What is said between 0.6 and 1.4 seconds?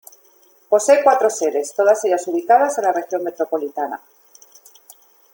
Posee cuatro